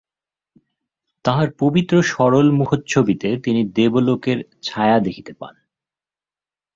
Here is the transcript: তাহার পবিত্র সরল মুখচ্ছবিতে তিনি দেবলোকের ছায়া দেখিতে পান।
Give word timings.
তাহার 1.25 1.49
পবিত্র 1.59 1.95
সরল 2.03 2.47
মুখচ্ছবিতে 2.51 3.29
তিনি 3.37 3.61
দেবলোকের 3.75 4.37
ছায়া 4.61 4.97
দেখিতে 4.99 5.33
পান। 5.33 5.55